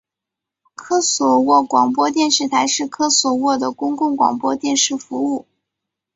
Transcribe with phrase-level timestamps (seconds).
[0.73, 5.45] 科索沃广播电视台是科索沃的公共广播电视服务。